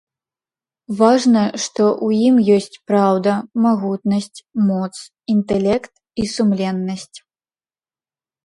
[1.01, 3.31] Важна, што ў ім ёсць праўда,
[3.65, 4.39] магутнасць,
[4.71, 4.91] моц,
[5.35, 5.93] інтэлект
[6.25, 7.17] і сумленнасць.